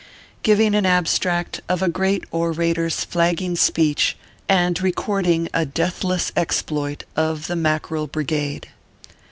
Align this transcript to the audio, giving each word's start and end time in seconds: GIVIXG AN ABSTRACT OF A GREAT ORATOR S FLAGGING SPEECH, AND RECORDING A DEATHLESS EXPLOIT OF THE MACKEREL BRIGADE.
GIVIXG 0.41 0.73
AN 0.73 0.85
ABSTRACT 0.87 1.61
OF 1.69 1.81
A 1.83 1.87
GREAT 1.87 2.23
ORATOR 2.31 2.87
S 2.87 3.05
FLAGGING 3.05 3.55
SPEECH, 3.55 4.17
AND 4.49 4.81
RECORDING 4.81 5.47
A 5.53 5.63
DEATHLESS 5.67 6.31
EXPLOIT 6.35 7.03
OF 7.15 7.45
THE 7.45 7.55
MACKEREL 7.55 8.07
BRIGADE. 8.07 8.69